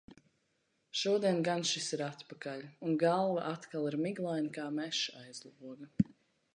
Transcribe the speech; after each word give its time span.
Šodien 1.01 1.41
gan 1.47 1.61
šis 1.71 1.89
ir 1.97 2.03
atpakaļ, 2.07 2.65
un 2.89 2.97
galva 3.05 3.45
atkal 3.53 3.87
ir 3.91 4.01
miglaina 4.07 4.53
kā 4.61 4.67
mežs 4.81 5.07
aiz 5.25 5.47
loga. 5.51 6.13